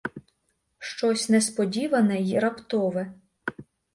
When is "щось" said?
0.79-1.29